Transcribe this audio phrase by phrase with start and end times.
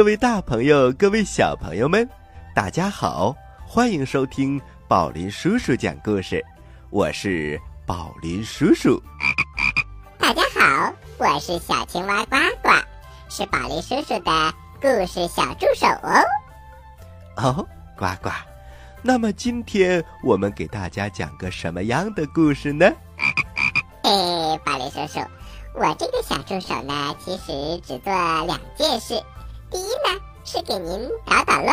[0.00, 2.08] 嗨，各位大朋友，各位小朋友们，
[2.54, 6.42] 大家好，欢迎收听宝林叔叔讲故事。
[6.88, 8.98] 我是宝林叔叔。
[10.18, 12.70] 大家好，我是小青蛙呱呱，
[13.28, 16.24] 是宝林叔叔的故事小助手哦。
[17.36, 18.30] 哦，呱呱，
[19.02, 22.90] 那么今天我们给大家讲个什么样的故事呢？
[24.02, 25.20] 嘿，宝林叔叔。
[25.74, 28.10] 我这个小助手呢，其实只做
[28.46, 29.22] 两件事：
[29.70, 31.72] 第一呢是给您捣捣乱；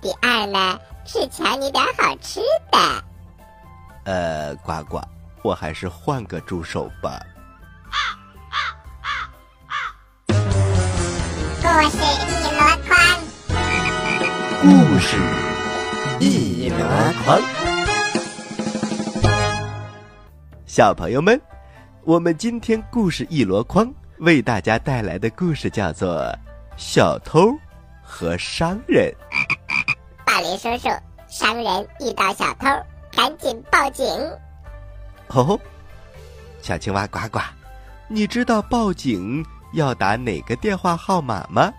[0.00, 2.40] 第二呢是抢你点好吃
[2.72, 3.04] 的。
[4.04, 4.98] 呃，呱呱，
[5.42, 7.20] 我还是换个助手吧。
[10.28, 10.38] 故
[11.90, 12.96] 事一箩筐，
[14.62, 15.16] 故事
[16.20, 16.76] 一箩
[17.24, 17.38] 筐，
[20.66, 21.38] 小朋友们。
[22.04, 26.22] 我们今天故事一箩筐为大家带来的故事叫做
[26.78, 27.52] 《小偷
[28.04, 29.12] 和商人》。
[30.24, 30.88] 大林叔叔，
[31.28, 32.66] 商人遇到小偷，
[33.10, 34.06] 赶紧报警。
[35.26, 35.58] 哦，
[36.62, 37.40] 小青蛙呱呱，
[38.06, 41.70] 你知道报警要打哪个电话号码吗？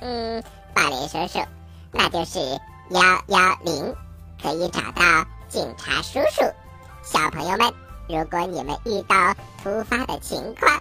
[0.00, 0.42] 嗯，
[0.72, 1.44] 大林叔叔，
[1.90, 2.38] 那就是
[2.90, 3.94] 幺幺零，
[4.40, 5.02] 可以找到
[5.48, 6.44] 警察叔叔。
[7.02, 7.74] 小朋友们。
[8.06, 9.16] 如果你们遇到
[9.62, 10.78] 突发的情况，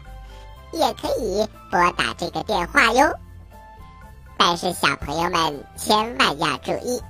[0.73, 3.17] 也可以拨打这个电话哟。
[4.45, 7.01] 但是小朋友们千万要注意，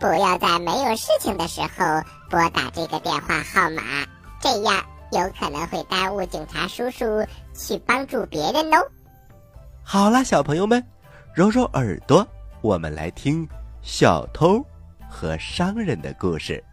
[0.00, 1.68] 不要在没有事情的时候
[2.30, 3.82] 拨打这个电话号码，
[4.40, 7.04] 这样有可能会耽误警察叔叔
[7.54, 8.78] 去帮助别人哦。
[9.82, 10.82] 好了，小朋友们，
[11.34, 12.26] 揉揉耳朵，
[12.62, 13.46] 我们来听
[13.82, 14.64] 小偷
[15.10, 16.64] 和商人的故事。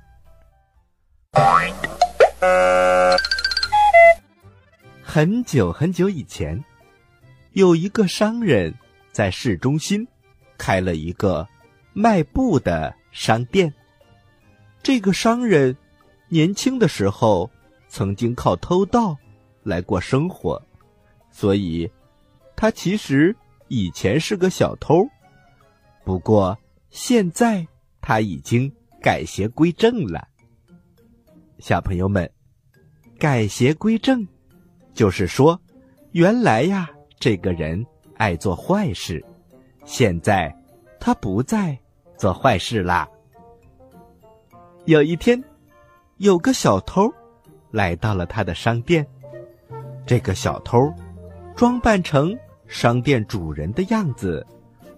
[5.04, 6.64] 很久很久以前，
[7.52, 8.74] 有一个商人，
[9.12, 10.08] 在市中心
[10.58, 11.48] 开了一个
[11.94, 13.74] 卖布的商店。
[14.82, 15.76] 这个商人
[16.30, 17.50] 年轻的时候
[17.88, 19.18] 曾经靠偷盗
[19.64, 20.62] 来过生活，
[21.32, 21.90] 所以
[22.56, 23.36] 他其实
[23.68, 25.08] 以前是个小偷。
[26.06, 26.58] 不过
[26.90, 27.68] 现在
[28.02, 28.72] 他已经
[29.02, 30.28] 改邪归正了。
[31.60, 32.32] 小朋友们，
[33.20, 34.26] 改邪归正，
[34.94, 35.60] 就是说，
[36.14, 36.90] 原来呀，
[37.20, 37.86] 这个人
[38.20, 39.24] 爱做坏事，
[39.86, 40.54] 现在
[41.00, 41.78] 他不再
[42.18, 43.08] 做坏事啦。
[44.84, 45.42] 有一天，
[46.18, 47.10] 有个小偷
[47.72, 49.08] 来到了他的商店，
[50.06, 50.78] 这个小偷
[51.56, 52.38] 装扮成
[52.68, 54.46] 商店主人的样子，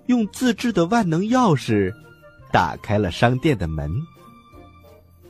[0.07, 1.93] 用自制的万能钥匙
[2.51, 3.91] 打开了商店的门。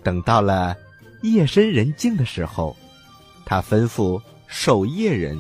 [0.02, 0.76] 等到了。
[1.24, 2.76] 夜深人静的时候，
[3.46, 5.40] 他吩咐守夜人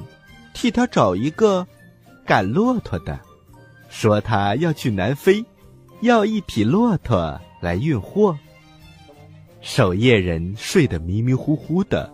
[0.54, 1.66] 替他找一个
[2.26, 3.20] 赶骆驼的，
[3.90, 5.44] 说他要去南非，
[6.02, 8.38] 要一匹骆驼来运货。
[9.62, 12.12] 守夜人睡得迷迷糊糊的，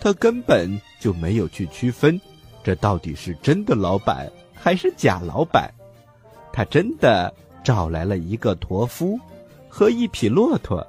[0.00, 2.18] 他根本就没有去区分，
[2.62, 5.72] 这到底是真的老板还是假老板。
[6.52, 7.32] 他真的
[7.62, 9.18] 找来了一个驼夫
[9.68, 10.86] 和一匹骆驼。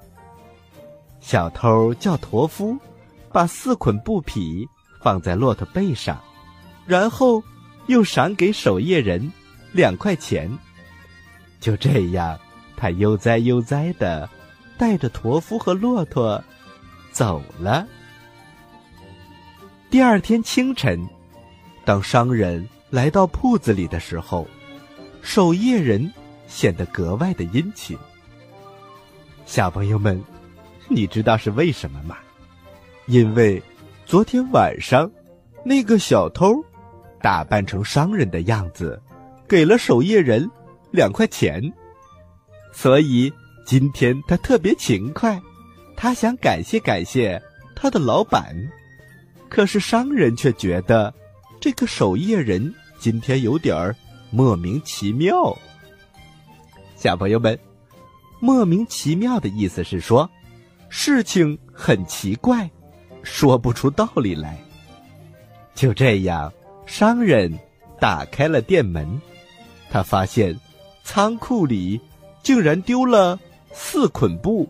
[1.19, 2.77] 小偷叫驼夫
[3.31, 4.65] 把四捆布匹
[5.01, 6.17] 放在骆驼背上，
[6.85, 7.43] 然后
[7.89, 9.31] 又赏给守夜人
[9.71, 10.49] 两块钱。
[11.59, 12.39] 就这样，
[12.77, 14.29] 他悠哉悠哉的
[14.77, 16.41] 带着驼夫和骆驼
[17.11, 17.87] 走了。
[19.89, 21.03] 第二天清晨，
[21.83, 24.47] 当商人来到铺子里的时候，
[25.23, 26.13] 守夜人
[26.47, 27.97] 显得格外的殷勤。
[29.45, 30.23] 小朋友们。
[30.91, 32.17] 你知道是为什么吗？
[33.05, 33.61] 因为
[34.07, 35.11] 昨天晚上，
[35.63, 36.65] 那个小偷
[37.21, 39.01] 打扮成商人的样子，
[39.47, 40.49] 给了守夜人
[40.91, 41.73] 两块钱，
[42.73, 43.31] 所以
[43.65, 45.41] 今天他特别勤快，
[45.95, 47.41] 他想感谢感谢
[47.75, 48.55] 他的老板。
[49.49, 51.13] 可是商人却觉得
[51.59, 53.95] 这个守夜人今天有点儿
[54.31, 55.57] 莫名其妙。
[56.95, 57.57] 小朋友们，
[58.39, 60.29] 莫名其妙的意思是说。
[60.91, 62.67] 事情很奇怪，
[63.21, 64.57] 说不出道理来。
[65.75, 66.51] 就这样，
[66.89, 67.53] 商人
[67.99, 69.21] 打开了店门，
[69.91, 70.59] 他发现
[71.03, 72.01] 仓库里
[72.41, 73.39] 竟然丢了
[73.71, 74.67] 四捆布。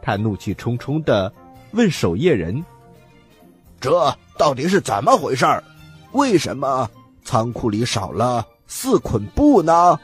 [0.00, 1.30] 他怒气冲冲的
[1.72, 2.64] 问守夜人
[3.80, 5.44] ：“这到底是怎么回事？
[6.12, 6.88] 为什么
[7.24, 9.98] 仓库里少了四捆布呢？”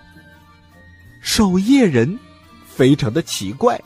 [1.22, 2.18] 守夜人
[2.66, 3.80] 非常的奇怪。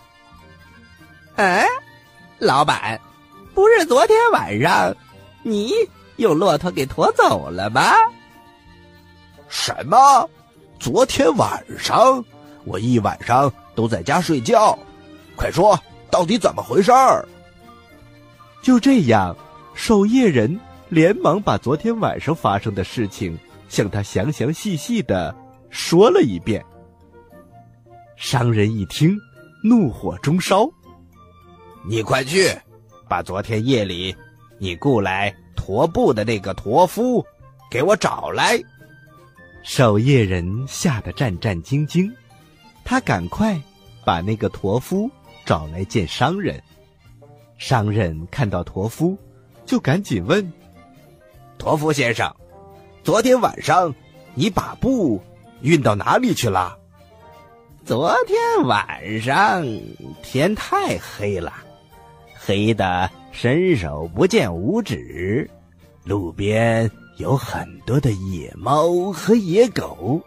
[1.36, 1.66] 哎，
[2.38, 2.98] 老板，
[3.54, 4.96] 不是昨天晚上
[5.42, 5.72] 你
[6.16, 7.92] 用骆驼给驮走了吗？
[9.48, 10.28] 什么？
[10.78, 12.24] 昨天晚上
[12.64, 14.76] 我一晚上都在家睡觉，
[15.36, 15.78] 快说，
[16.10, 17.26] 到底怎么回事儿？
[18.62, 19.36] 就这样，
[19.74, 23.38] 守夜人连忙把昨天晚上发生的事情
[23.68, 25.34] 向他详详细细的
[25.70, 26.64] 说了一遍。
[28.16, 29.18] 商人一听，
[29.64, 30.68] 怒火中烧
[31.88, 32.48] ：“你快去，
[33.08, 34.14] 把昨天夜里
[34.62, 37.26] 你雇来驮布的那个驼夫
[37.68, 38.56] 给我找来。”
[39.64, 42.08] 守夜人吓得战战兢兢，
[42.84, 43.60] 他赶快
[44.04, 45.10] 把那个驼夫
[45.44, 46.62] 找来见商人。
[47.58, 49.18] 商人看到驼夫，
[49.66, 50.52] 就赶紧问
[51.58, 52.32] ：“驼夫先生，
[53.02, 53.92] 昨天晚上
[54.34, 55.20] 你把布
[55.60, 56.78] 运到哪里去了
[57.84, 59.64] ？”“昨天晚上
[60.22, 61.52] 天太黑了，
[62.44, 65.48] 黑的伸手不见五指，
[66.04, 70.18] 路边……”有很多的野猫和野狗，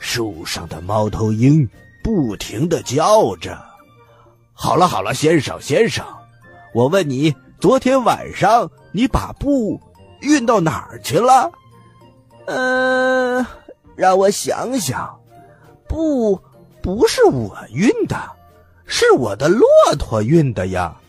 [0.00, 1.66] 树上的猫头鹰
[2.02, 3.56] 不停的叫着。
[4.52, 6.04] 好了好了，先生先生，
[6.74, 9.80] 我问你，昨天晚上你把布
[10.22, 11.50] 运到哪儿去了？
[12.46, 13.46] 嗯，
[13.94, 15.16] 让我想想，
[15.88, 16.38] 布
[16.82, 18.16] 不是我运的，
[18.86, 19.66] 是我的骆
[20.00, 21.00] 驼运的呀。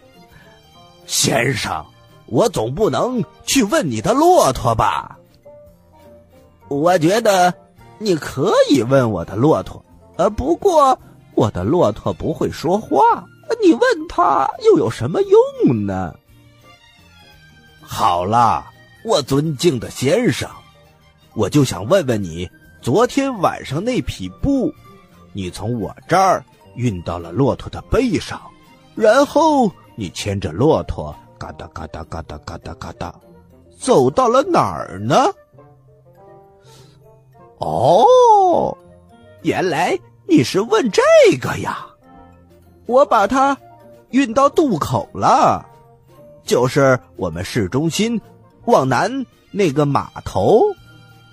[1.06, 1.86] 先生，
[2.25, 5.18] 我总不能去问你的骆驼吧？
[6.68, 7.54] 我觉得
[8.00, 9.84] 你可以问我的骆驼，
[10.18, 10.98] 呃，不过
[11.36, 13.00] 我的骆驼不会说话，
[13.62, 16.13] 你问他又有什么用呢？
[17.81, 18.66] 好了，
[19.04, 20.50] 我尊敬的先生，
[21.36, 22.50] 我就想问问你，
[22.81, 24.74] 昨天晚上那匹布，
[25.34, 26.44] 你从我这儿
[26.75, 28.42] 运到了骆驼的背上，
[28.96, 33.14] 然后你牵着骆驼，嘎哒嘎哒嘎哒嘎哒嘎哒，
[33.80, 35.16] 走到了哪儿呢？
[37.60, 38.78] 哦，
[39.42, 39.98] 原来
[40.28, 41.02] 你是问这
[41.40, 41.88] 个呀！
[42.86, 43.58] 我把它
[44.10, 45.66] 运到渡口了，
[46.44, 48.20] 就是我们市中心
[48.66, 50.62] 往南那个码头，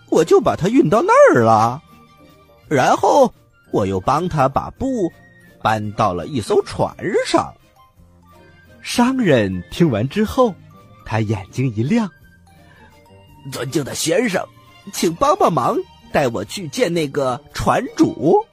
[0.09, 1.83] 我就把它运到那儿了。
[2.69, 3.31] 然后
[3.73, 5.13] 我又帮他把布
[5.61, 7.53] 搬到了一艘船上。
[8.83, 10.55] 商人听完之后，
[11.07, 12.11] 他眼睛一亮
[13.51, 14.47] ：“尊敬的先生，
[14.93, 15.77] 请帮帮忙。”
[16.13, 18.45] 带我去见那个船主。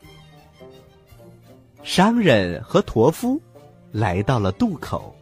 [1.84, 3.42] 商人和驼夫
[3.92, 5.14] 来到了渡口，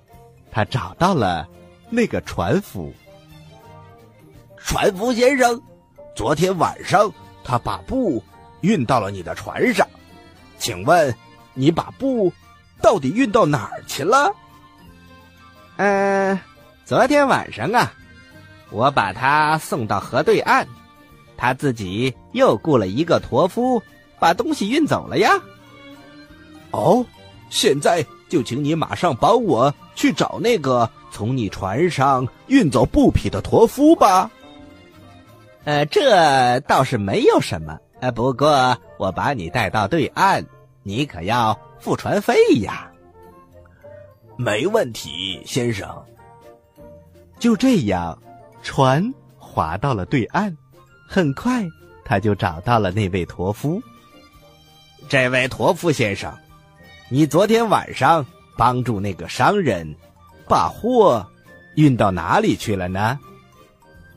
[0.52, 1.50] 他找到了
[1.90, 2.94] 那个船夫。
[4.58, 5.60] 船夫先生，
[6.16, 7.12] 昨天晚上
[7.44, 8.24] 他把布
[8.62, 9.88] 运到了你的船上，
[10.60, 11.16] 请问
[11.56, 12.32] 你把布
[12.84, 14.32] 到底运到哪儿去了？
[15.78, 16.40] 嗯，
[16.86, 17.94] 昨天晚上啊，
[18.72, 20.68] 我把他送到河对岸。
[21.38, 23.82] 他自己又雇了一个驼夫，
[24.20, 25.32] 把东西运走了呀。
[26.72, 27.06] 哦，
[27.52, 34.32] 现在就请你马上帮我去找那个从你船上运走布匹的驼夫吧。
[35.64, 40.44] 呃，这倒是没有什么，呃，不过我把你带到对岸，
[40.82, 42.87] 你可要付船费呀。
[44.38, 45.90] 没问题，先生。
[47.40, 48.18] 就这样，
[48.62, 50.56] 船划到了对岸。
[51.10, 51.66] 很快，
[52.06, 53.82] 他就找到了那位驼夫。
[55.10, 56.32] 这位驼夫先生，
[57.10, 58.24] 你昨天晚上
[58.58, 59.96] 帮助那个商人
[60.48, 61.26] 把货
[61.76, 63.18] 运到哪里去了呢？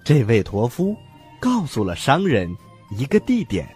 [0.05, 0.95] 这位驼夫
[1.41, 2.55] 告诉了商人
[2.91, 3.67] 一个地点，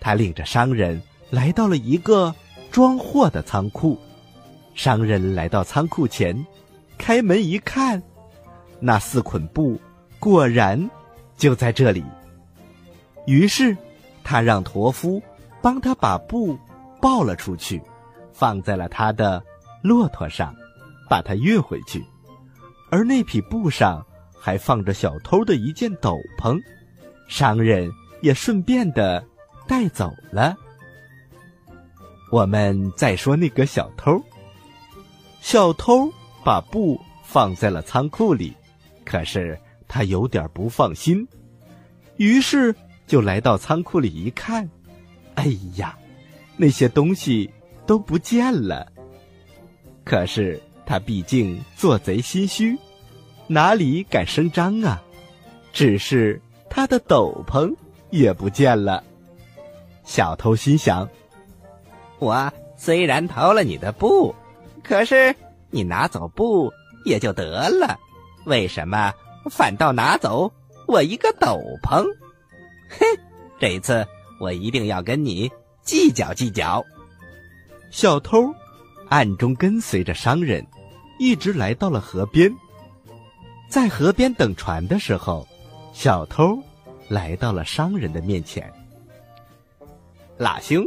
[0.00, 2.34] 他领着商人来到了一个
[2.70, 3.98] 装货的仓库。
[4.78, 6.46] 商人来到仓库前，
[6.96, 8.00] 开门一看，
[8.78, 9.76] 那四捆布
[10.20, 10.88] 果然
[11.36, 12.04] 就在这里。
[13.26, 13.76] 于是，
[14.22, 15.20] 他让驼夫
[15.60, 16.56] 帮他把布
[17.02, 17.82] 抱了出去，
[18.32, 19.42] 放在了他的
[19.82, 20.54] 骆驼上，
[21.10, 22.06] 把它运回去。
[22.88, 24.06] 而那匹布上
[24.38, 26.56] 还放着小偷的一件斗篷，
[27.26, 27.90] 商人
[28.22, 29.26] 也顺便的
[29.66, 30.54] 带走了。
[32.30, 34.22] 我们再说那个小偷，
[35.40, 36.12] 小偷
[36.44, 38.54] 把布放在了仓库里，
[39.04, 41.26] 可是他有点不放心，
[42.16, 42.74] 于是。
[43.06, 44.68] 就来到仓库里一看，
[45.36, 45.98] 哎呀，
[46.58, 47.50] 那些东西
[47.86, 48.86] 都不见了。
[50.04, 52.76] 可是他毕竟做贼心虚，
[53.46, 55.02] 哪里敢声张啊？
[55.72, 57.74] 只是他的斗篷
[58.10, 59.02] 也不见了。
[60.04, 61.08] 小偷心想：
[62.18, 64.34] 我虽然偷了你的布，
[64.82, 65.34] 可是
[65.70, 66.72] 你拿走布
[67.04, 67.98] 也就得了，
[68.44, 69.12] 为什么
[69.50, 70.52] 反倒拿走
[70.86, 72.04] 我一个斗篷？
[72.90, 73.04] 哼，
[73.60, 74.06] 这一次
[74.40, 75.50] 我一定要跟你
[75.82, 76.84] 计较计较。
[77.90, 78.54] 小偷
[79.08, 80.66] 暗中跟随着商人，
[81.18, 82.54] 一直来到了河边。
[83.68, 85.46] 在河边等船的时候，
[85.92, 86.58] 小偷
[87.08, 88.72] 来到了商人的面前。
[90.38, 90.84] 老兄，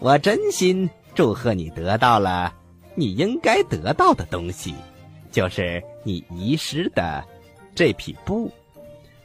[0.00, 2.52] 我真心祝贺你得到了
[2.94, 4.74] 你应该得到的东西，
[5.30, 7.24] 就是你遗失的
[7.74, 8.52] 这匹布，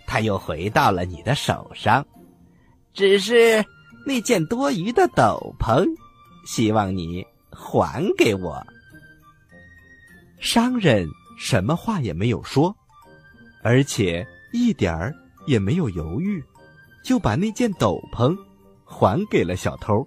[0.07, 2.05] 它又回到了你的手上。
[2.93, 3.63] 只是
[4.05, 5.85] 那件多余的斗篷，
[6.45, 8.65] 希望你还给我。
[10.39, 11.07] 商人
[11.37, 12.75] 什么话也没有说，
[13.61, 15.13] 而且一点儿
[15.45, 16.43] 也没有犹豫，
[17.03, 18.35] 就把那件斗篷
[18.83, 20.05] 还给了小偷。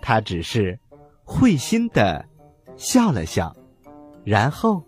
[0.00, 0.78] 他只是
[1.24, 2.24] 会心的
[2.76, 3.54] 笑了笑，
[4.24, 4.82] 然后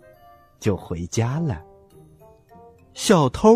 [0.58, 1.62] 就回家了。
[2.94, 3.54] 小偷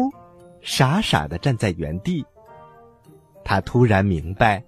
[0.60, 2.24] 傻傻的站在原地。
[3.44, 4.62] 他突然明白，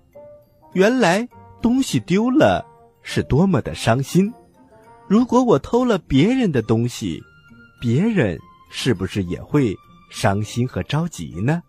[0.73, 1.29] 原来
[1.61, 2.67] 东西丢了
[3.03, 4.33] 是多么的伤心。
[5.07, 7.23] 如果我偷了别人的东西，
[7.81, 8.39] 别人
[8.71, 9.77] 是不是也会
[10.11, 11.63] 伤心和着急呢？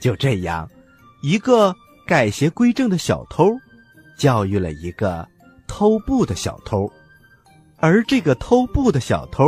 [0.00, 0.68] 就这样，
[1.22, 1.74] 一个
[2.06, 3.56] 改邪归正的小偷，
[4.18, 5.26] 教育了一个
[5.66, 6.90] 偷布的小偷，
[7.78, 9.44] 而这个偷布的小偷，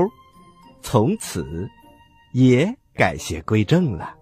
[0.82, 1.68] 从此
[2.32, 4.14] 也改邪归正了。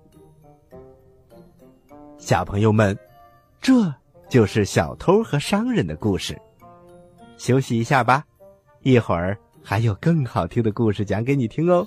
[2.19, 2.97] 小朋友们，
[3.61, 3.93] 这
[4.29, 6.37] 就是小偷和商人的故事。
[7.37, 8.25] 休息一下吧，
[8.83, 11.87] 一会儿还有更好听的故事讲给你听哦。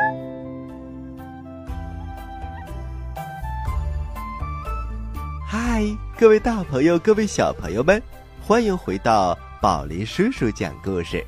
[6.21, 7.99] 各位大朋友，各位小朋友们，
[8.45, 11.25] 欢迎回到宝林叔叔讲故事。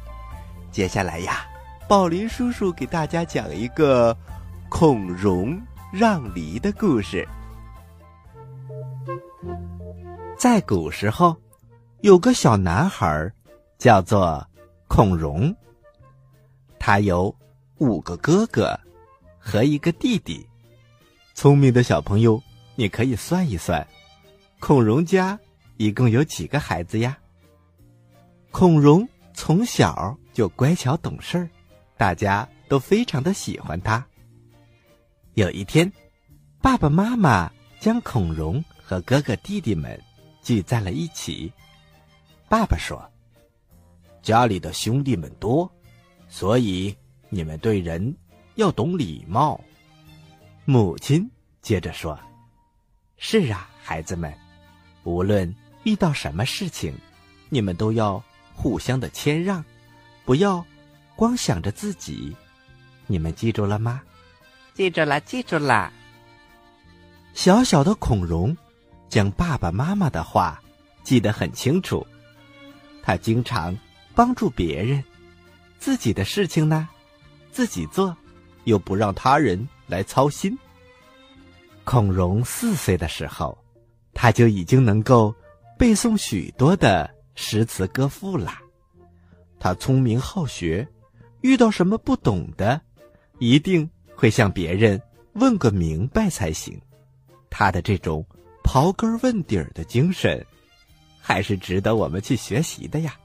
[0.71, 1.47] 接下来呀，
[1.89, 4.15] 宝林叔叔给大家讲一个
[4.69, 5.59] 孔融
[5.91, 7.27] 让梨的故事。
[10.37, 11.35] 在古时候，
[12.01, 13.33] 有个小男孩，
[13.79, 14.47] 叫做
[14.87, 15.51] 孔融。
[16.77, 17.35] 他有
[17.79, 18.79] 五个哥哥
[19.39, 20.47] 和一个弟弟。
[21.33, 22.39] 聪明的小朋友，
[22.75, 23.83] 你可以算一算。
[24.65, 25.37] 孔融家
[25.75, 27.17] 一共有几个孩子呀？
[28.49, 31.49] 孔融从小就乖巧懂事儿，
[31.97, 34.07] 大家都非常的喜欢他。
[35.33, 35.91] 有一天，
[36.61, 40.01] 爸爸妈妈将孔融和哥哥弟弟们
[40.41, 41.51] 聚在了一起。
[42.47, 43.05] 爸爸说
[44.23, 45.69] ：“家里的兄弟们多，
[46.29, 46.95] 所以
[47.27, 48.15] 你们对人
[48.55, 49.59] 要懂礼貌。”
[50.63, 51.29] 母亲
[51.61, 52.17] 接着说
[53.19, 54.33] ：“是啊，孩子们。”
[55.03, 56.93] 无论遇到什么事情，
[57.49, 59.63] 你们都要互相的谦让，
[60.25, 60.65] 不要
[61.15, 62.35] 光想着自己。
[63.05, 64.01] 你们记住了吗？
[64.73, 65.91] 记住了，记住了。
[67.33, 68.55] 小小的孔融
[69.09, 70.61] 将爸爸妈妈的话
[71.03, 72.05] 记得很清楚，
[73.01, 73.77] 他经常
[74.15, 75.03] 帮助别人，
[75.79, 76.87] 自己的事情呢，
[77.51, 78.15] 自己做，
[78.63, 80.57] 又不让他人来操心。
[81.83, 83.57] 孔融四岁的时候，
[84.23, 85.35] 他就已经能够
[85.77, 88.57] 背诵许多的诗词歌赋了。
[89.59, 90.87] 他聪明好学，
[91.41, 92.79] 遇到什么不懂的，
[93.39, 95.01] 一定会向别人
[95.33, 96.79] 问个明白才行。
[97.49, 98.25] 他的这种
[98.63, 100.41] 刨根问底儿的精神，
[101.19, 103.15] 还是值得我们去学习的呀。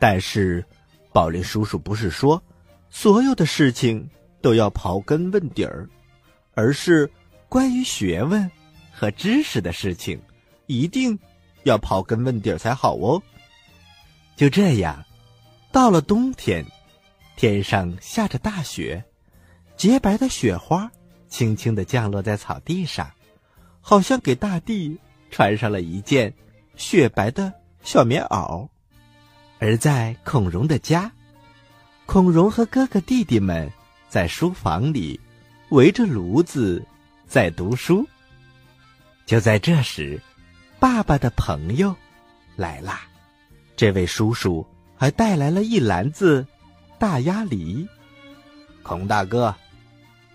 [0.00, 0.64] 但是，
[1.12, 2.42] 宝林叔叔不是说
[2.90, 4.10] 所有的事情
[4.42, 5.88] 都要刨根问底儿，
[6.54, 7.08] 而是。
[7.46, 8.50] 关于学问
[8.96, 10.22] 和知识的事情，
[10.66, 11.18] 一定
[11.64, 13.20] 要刨根问底儿才好哦。
[14.36, 15.04] 就这样，
[15.72, 16.64] 到了冬天，
[17.36, 19.04] 天上下着大雪，
[19.76, 20.90] 洁白的雪花
[21.28, 23.10] 轻轻的降落在草地上，
[23.80, 24.96] 好像给大地
[25.30, 26.32] 穿上了一件
[26.76, 27.52] 雪白的
[27.82, 28.68] 小棉袄。
[29.58, 31.10] 而在孔融的家，
[32.06, 33.70] 孔融和哥哥弟弟们
[34.08, 35.18] 在书房里
[35.70, 36.86] 围着炉子。
[37.26, 38.06] 在读书。
[39.26, 40.20] 就在这时，
[40.78, 41.94] 爸爸的朋友
[42.56, 43.02] 来啦。
[43.74, 46.46] 这位叔叔还带来了一篮子
[46.98, 47.88] 大鸭梨。
[48.82, 49.54] 孔大哥，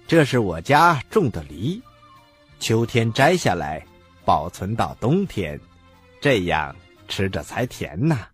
[0.07, 1.81] 这是我家种的梨，
[2.59, 3.85] 秋天摘下来，
[4.25, 5.59] 保存到冬天，
[6.19, 6.75] 这样
[7.07, 8.27] 吃着才甜呢。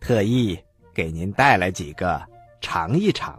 [0.00, 0.58] 特意
[0.94, 2.22] 给您带来几个
[2.62, 3.38] 尝一尝。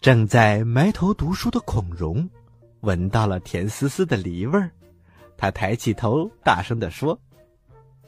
[0.00, 2.28] 正在埋头读书的孔融。
[2.86, 4.70] 闻到了甜丝丝的梨味儿，
[5.36, 7.20] 他抬起头，大声地说：“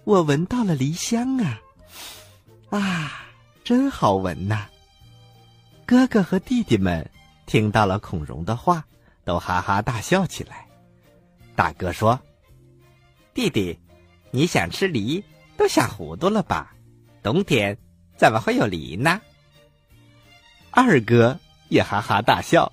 [0.07, 1.61] 我闻到了梨香啊！
[2.71, 3.27] 啊，
[3.65, 4.69] 真好闻呐！”
[5.85, 7.11] 哥哥和弟弟们
[7.45, 8.87] 听到了孔融的话，
[9.25, 10.65] 都哈哈大笑起来。
[11.57, 12.21] 大哥说
[13.35, 13.77] ：“弟弟，
[14.31, 15.25] 你想吃梨
[15.57, 16.73] 都想糊涂了吧？
[17.21, 17.77] 冬天
[18.17, 19.21] 怎么会有梨呢？”
[20.71, 21.37] 二哥
[21.69, 22.73] 也哈哈大笑。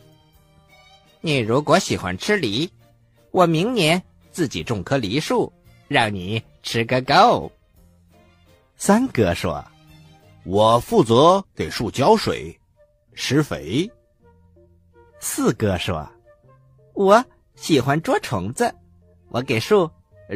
[1.26, 2.70] 你如果喜欢吃梨，
[3.32, 4.00] 我明年
[4.32, 5.52] 自己种棵梨树，
[5.88, 7.52] 让你吃个够。
[8.78, 9.66] 三哥说
[10.46, 12.56] ：“我负责给树浇水、
[13.16, 13.90] 施肥。”
[15.20, 16.08] 四哥说
[16.94, 18.72] ：“我喜欢捉虫子，
[19.30, 19.90] 我给树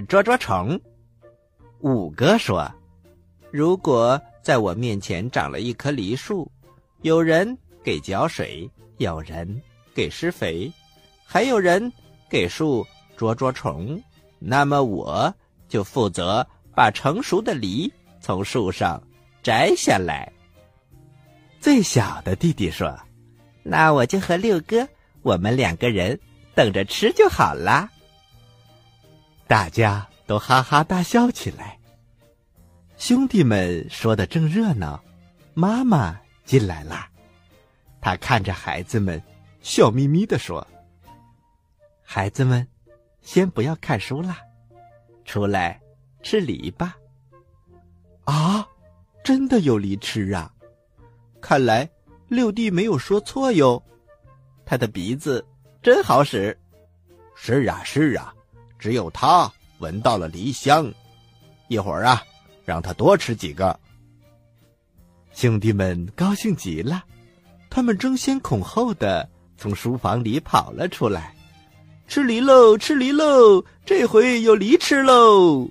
[0.08, 0.82] 捉捉虫。”
[1.82, 2.68] 五哥说
[3.54, 6.52] ：“如果在我面前长了一棵梨树，
[7.04, 9.62] 有人给浇水，有人
[9.94, 10.68] 给施肥。”
[11.32, 11.94] 还有人
[12.28, 12.84] 给树
[13.16, 14.02] 捉捉虫，
[14.40, 15.32] 那么我
[15.68, 19.00] 就负责把成熟的梨从树上
[19.44, 20.34] 摘下来。
[21.60, 23.00] 最小的弟弟说
[23.62, 24.90] ：“那我就和六哥，
[25.22, 26.20] 我们两个人
[26.56, 27.88] 等着吃就好啦。”
[29.46, 31.78] 大家都哈哈大笑起来。
[32.98, 35.00] 兄弟们说的正热闹，
[35.54, 37.06] 妈妈进来了，
[38.02, 39.22] 她看着孩子们，
[39.62, 40.66] 笑眯眯的说。
[42.12, 42.68] 孩子们，
[43.22, 44.40] 先不要看书啦，
[45.26, 45.80] 出来
[46.24, 46.98] 吃梨吧。
[48.24, 48.68] 啊，
[49.24, 50.52] 真的有梨吃啊！
[51.40, 51.88] 看来
[52.28, 53.84] 六弟没有说错哟，
[54.66, 55.46] 他的鼻子
[55.84, 56.58] 真好使。
[57.36, 58.34] 是啊，是啊，
[58.80, 60.92] 只有他闻到了梨香。
[61.68, 62.24] 一会儿啊，
[62.66, 63.80] 让他多吃几个。
[65.32, 67.04] 兄弟们高兴极了，
[67.70, 71.36] 他们争先恐后的从书房里跑了出来。
[72.10, 73.64] 吃梨喽，吃梨喽！
[73.86, 75.70] 这回有梨吃喽。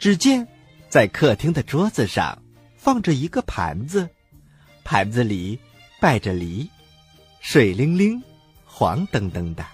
[0.00, 0.46] 只见
[0.88, 2.36] 在客厅的桌子上
[2.76, 4.08] 放着一个盘子，
[4.82, 5.56] 盘子里
[6.00, 6.68] 摆着梨，
[7.38, 8.20] 水灵灵、
[8.66, 9.64] 黄澄澄的，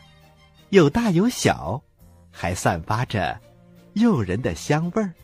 [0.68, 1.82] 有大有小，
[2.30, 3.40] 还散发着
[3.94, 5.14] 诱人的香味儿。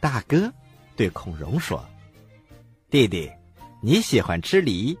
[0.00, 0.52] 大哥
[0.96, 1.88] 对孔融说
[2.90, 3.30] ：“弟弟，
[3.80, 4.98] 你喜欢吃梨，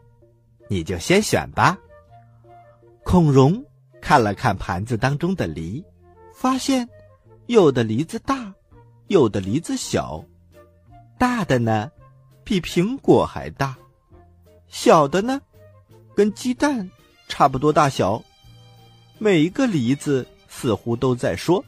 [0.68, 1.76] 你就先选吧。”
[3.10, 3.64] 孔融
[4.00, 5.84] 看了看盘子当中的梨，
[6.32, 6.88] 发现
[7.46, 8.54] 有的梨子大，
[9.08, 10.24] 有的梨子小。
[11.18, 11.90] 大的呢，
[12.44, 13.74] 比苹果还大；
[14.68, 15.42] 小的呢，
[16.14, 16.88] 跟鸡蛋
[17.26, 18.22] 差不多大小。
[19.18, 21.64] 每一个梨子似乎都在说：“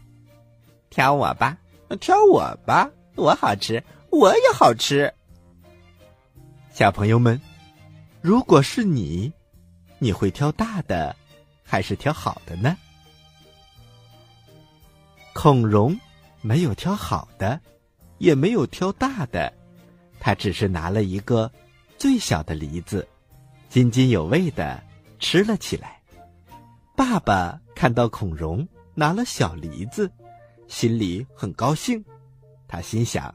[0.90, 1.58] 挑我吧，
[1.98, 5.12] 挑我吧，我好吃，我也好吃。”
[6.72, 7.40] 小朋友们，
[8.20, 9.32] 如果是你，
[9.98, 11.16] 你会挑大的？
[11.72, 12.76] 还是挑好的呢。
[15.32, 15.98] 孔融
[16.42, 17.58] 没有挑好的，
[18.18, 19.50] 也没有挑大的，
[20.20, 21.50] 他只是拿了一个
[21.96, 23.08] 最小的梨子，
[23.70, 24.84] 津津有味的
[25.18, 25.98] 吃了起来。
[26.94, 30.12] 爸爸看到孔融拿了小梨子，
[30.68, 32.04] 心里很高兴。
[32.68, 33.34] 他心想：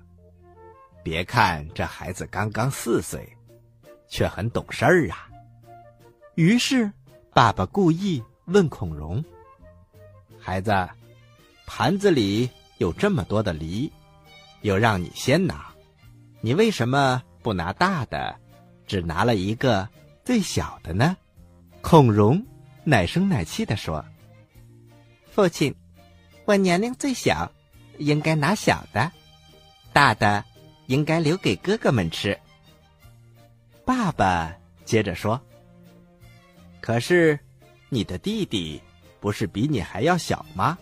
[1.02, 3.28] 别看这孩子刚刚四岁，
[4.08, 5.28] 却很懂事儿啊。
[6.36, 6.91] 于是，
[7.38, 9.23] 爸爸故意问孔融
[10.41, 10.71] ：“孩子，
[11.67, 13.93] 盘子里有这么多的梨，
[14.62, 15.71] 又让你先拿，
[16.41, 18.36] 你为什么不拿大的，
[18.88, 19.88] 只拿了一个
[20.26, 21.15] 最小的呢？”
[21.82, 22.43] 孔融。
[22.84, 24.04] 奶声奶气的说
[25.30, 25.76] ：“父亲，
[26.45, 27.52] 我年龄最小，
[28.00, 29.12] 应该拿小的，
[29.93, 30.43] 大的
[30.88, 32.36] 应该留给哥哥们吃。”
[33.86, 34.52] 爸爸
[34.86, 35.39] 接着说
[36.88, 37.38] ：“可是，
[37.89, 38.82] 你的弟弟
[39.19, 40.78] 不是比你还要小吗？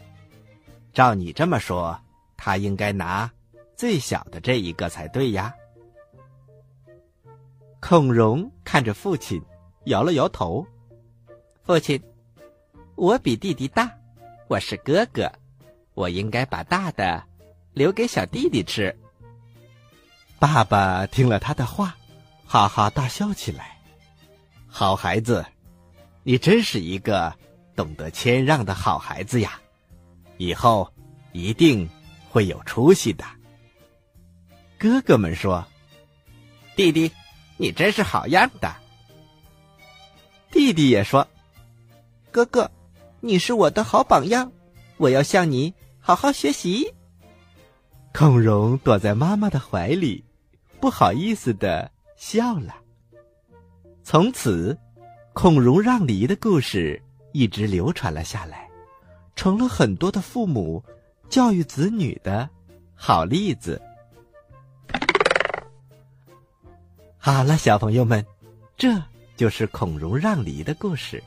[0.93, 1.99] 照你这么说，
[2.37, 3.31] 他应该拿
[3.75, 5.51] 最小的这一个才对呀。”
[7.81, 9.41] 孔融看着父亲，
[9.85, 10.63] 摇了摇头。
[11.63, 11.99] 父亲，
[12.93, 13.91] 我比弟弟大，
[14.47, 15.31] 我是哥哥，
[15.95, 17.23] 我应该把大的
[17.73, 18.95] 留给小弟弟吃。
[20.37, 21.97] 爸爸听了他的话，
[22.45, 23.79] 哈哈大笑起来。
[24.67, 25.43] 好孩子，
[26.27, 27.31] 你真是一个
[27.75, 29.61] 懂得谦让的好孩子呀，
[30.37, 30.91] 以后
[31.33, 31.87] 一定
[32.31, 33.23] 会有出息的。
[34.79, 35.63] 哥哥们说
[36.75, 37.11] ：“弟弟，
[37.57, 38.75] 你真是好样的。”
[40.49, 41.27] 弟弟也说。
[42.31, 42.71] 哥哥，
[43.19, 44.51] 你是我的好榜样，
[44.97, 46.91] 我要向你好好学习。
[48.15, 50.25] 孔融躲在妈妈的怀里，
[50.79, 52.75] 不好意思的笑了。
[54.03, 54.75] 从此，
[55.35, 56.99] 孔融让梨的故事
[57.33, 58.69] 一直流传了下来，
[59.35, 60.81] 成了很多的父母
[61.27, 62.49] 教育子女的
[62.95, 63.79] 好例子。
[67.17, 68.25] 好了，小朋友们，
[68.77, 68.95] 这
[69.35, 71.21] 就是孔融让梨的故事。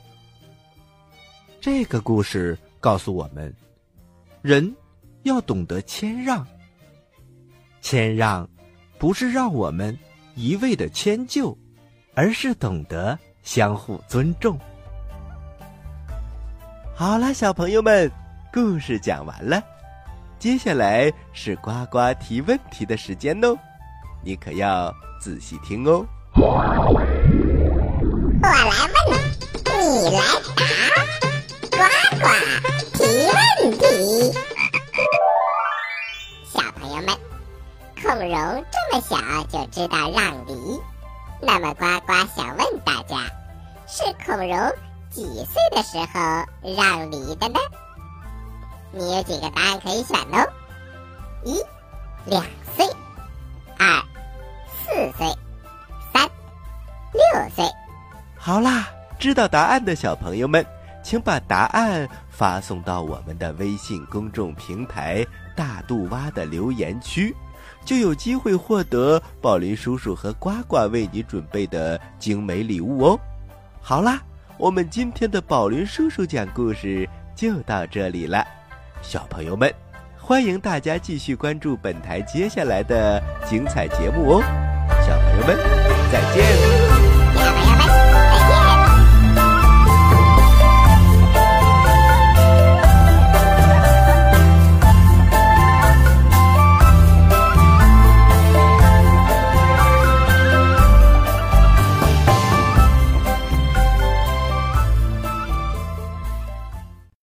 [1.61, 3.53] 这个故事告诉我们，
[4.41, 4.75] 人
[5.21, 6.45] 要懂得谦让。
[7.79, 8.49] 谦让
[8.97, 9.95] 不是让我们
[10.33, 11.55] 一味的迁就，
[12.15, 13.17] 而是懂得
[13.49, 14.55] 相互尊重。
[16.95, 18.11] 好了，小朋友们，
[18.53, 19.59] 故事讲完了，
[20.37, 23.57] 接下来是呱呱提问题的时间哦，
[24.23, 26.05] 你可要仔细听哦。
[26.35, 27.01] 我来问，
[29.65, 30.21] 你来
[30.55, 30.61] 答。
[31.71, 31.81] 呱
[32.19, 32.27] 呱
[32.93, 33.01] 提
[33.33, 34.31] 问题，
[36.45, 37.17] 小朋友们，
[37.99, 40.79] 孔融这么小就知道让梨，
[41.41, 43.17] 那么呱呱想问大家，
[43.91, 44.71] 是孔融
[45.09, 47.59] 几岁的时候让梨的呢？
[48.91, 50.47] 你有几个答案可以选哦？
[51.43, 51.59] 一、
[52.25, 52.43] 两
[52.75, 52.85] 岁；
[53.79, 53.99] 二、
[54.83, 55.27] 四岁；
[56.13, 56.29] 三、
[57.11, 57.65] 六岁。
[58.37, 60.63] 好啦，知道答案的小朋友们。
[61.01, 65.25] 请把答案发送到我们的微信公众平台
[65.55, 67.33] “大肚蛙”的留言区，
[67.85, 73.19] 就有机会获得宝林叔叔和呱呱为你准备的精美礼物哦。
[73.81, 74.21] 好啦，
[74.57, 78.45] 我们今天的宝林叔叔讲故事就到这里了，
[79.01, 79.73] 小朋友们，
[80.17, 84.43] 欢迎大家继续关注本台接下来的精彩节目哦。
[85.01, 85.57] 小朋友们，
[86.11, 86.78] 再见。